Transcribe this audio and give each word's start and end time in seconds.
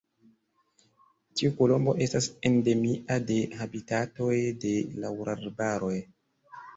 Tiu 1.41 1.51
kolombo 1.57 1.91
estas 2.05 2.27
endemia 2.49 3.17
de 3.27 3.37
habitatoj 3.65 4.39
de 4.65 4.73
laŭrarbaroj. 5.05 5.93